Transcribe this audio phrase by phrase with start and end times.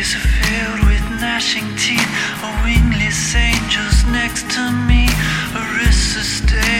[0.00, 2.10] is filled with gnashing teeth,
[2.42, 5.04] or wingless angels next to me,
[5.54, 6.79] a wrist.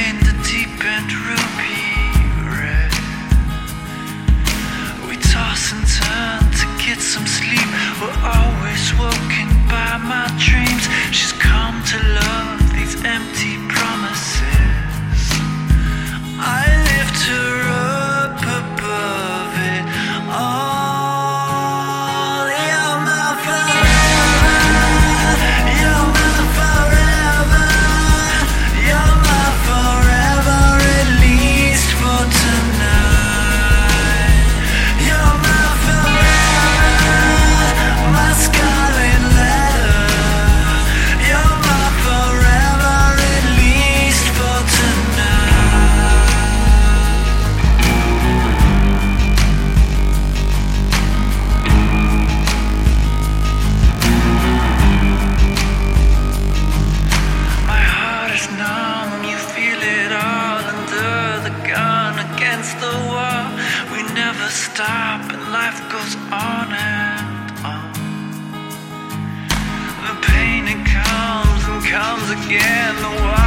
[62.61, 63.47] against the wall.
[63.91, 67.93] We never stop, and life goes on and on.
[70.07, 72.95] The pain it comes and comes again.
[72.97, 73.40] The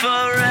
[0.00, 0.47] forever.